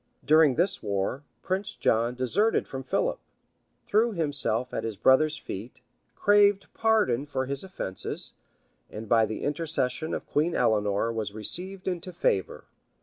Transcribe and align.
During 0.25 0.55
this 0.55 0.81
war, 0.81 1.25
Prince 1.43 1.75
John 1.75 2.15
deserted 2.15 2.67
from 2.67 2.81
Philip, 2.81 3.19
threw 3.85 4.13
himself 4.13 4.73
at 4.73 4.83
his 4.83 4.97
brother's 4.97 5.37
feet, 5.37 5.81
craved 6.15 6.65
pardon 6.73 7.27
for 7.27 7.45
his 7.45 7.63
offences, 7.63 8.33
and 8.89 9.07
by 9.07 9.27
the 9.27 9.43
intercession 9.43 10.15
of 10.15 10.25
Queen 10.25 10.55
Eleanor 10.55 11.13
was 11.13 11.33
received 11.33 11.87
into 11.87 12.11
favor. 12.11 12.63